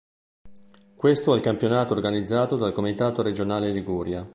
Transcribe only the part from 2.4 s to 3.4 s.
dal Comitato